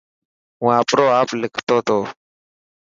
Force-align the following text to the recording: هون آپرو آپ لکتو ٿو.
هون 0.59 0.71
آپرو 0.79 1.05
آپ 1.19 1.29
لکتو 1.41 1.77
ٿو. 1.87 1.99